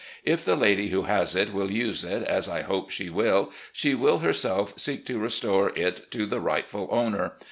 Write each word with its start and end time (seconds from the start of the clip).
If 0.23 0.43
the 0.43 0.55
lady 0.55 0.87
who 0.89 1.03
has 1.03 1.35
it 1.35 1.53
will 1.53 1.69
use 1.71 2.03
it, 2.03 2.23
as 2.23 2.49
I 2.49 2.61
hope 2.63 2.89
she 2.89 3.11
will, 3.11 3.51
she 3.71 3.93
will 3.93 4.17
herself 4.17 4.73
seek 4.75 5.05
to 5.05 5.19
restore 5.19 5.69
it 5.77 6.09
to 6.09 6.25
the 6.25 6.39
rightful 6.39 6.87
owner. 6.89 7.33